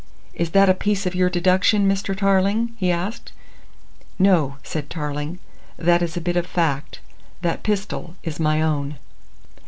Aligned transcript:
"Is 0.33 0.49
that 0.49 0.67
a 0.67 0.73
piece 0.73 1.05
of 1.05 1.13
your 1.13 1.29
deduction, 1.29 1.87
Mr. 1.87 2.17
Tarling?" 2.17 2.73
he 2.75 2.89
asked. 2.89 3.33
"No," 4.17 4.57
said 4.63 4.89
Tarling, 4.89 5.37
"that 5.77 6.01
is 6.01 6.17
a 6.17 6.21
bit 6.21 6.35
of 6.37 6.47
fact. 6.47 7.01
That 7.43 7.61
pistol 7.61 8.15
is 8.23 8.39
my 8.39 8.63
own!" 8.63 8.95